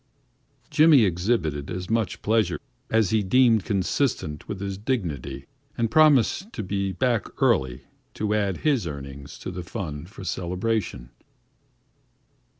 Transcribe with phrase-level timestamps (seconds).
[0.71, 2.59] Jimmy exhibited as much pleasure
[2.89, 5.45] as he deemed consistent with his dignity
[5.77, 7.83] and promised to be back early
[8.15, 11.11] to add his earnings to the fund for celebration.